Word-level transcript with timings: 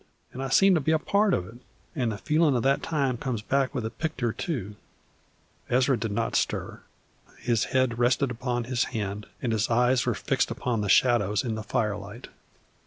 An' 0.33 0.41
I 0.41 0.49
seem 0.49 0.73
to 0.73 0.81
be 0.81 0.91
a 0.91 0.97
part 0.97 1.31
of 1.31 1.45
it, 1.47 1.59
an' 1.95 2.09
the 2.09 2.17
feelin' 2.17 2.55
of 2.55 2.63
that 2.63 2.81
time 2.81 3.17
comes 3.19 3.43
back 3.43 3.75
with 3.75 3.83
the 3.83 3.91
pictur', 3.91 4.33
too." 4.33 4.75
Ezra 5.69 5.95
did 5.95 6.11
not 6.11 6.35
stir. 6.35 6.81
His 7.37 7.65
head 7.65 7.99
rested 7.99 8.31
upon 8.31 8.63
his 8.63 8.85
hand, 8.85 9.27
and 9.43 9.51
his 9.53 9.69
eyes 9.69 10.03
were 10.07 10.15
fixed 10.15 10.49
upon 10.49 10.81
the 10.81 10.89
shadows 10.89 11.43
in 11.43 11.53
the 11.53 11.61
firelight. 11.61 12.29